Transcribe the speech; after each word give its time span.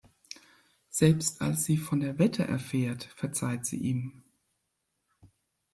Selbst 0.89 1.43
als 1.43 1.65
sie 1.65 1.77
von 1.77 1.99
der 1.99 2.17
Wette 2.17 2.41
erfährt, 2.43 3.03
verzeiht 3.15 3.67
sie 3.67 3.77
ihm. 3.77 4.23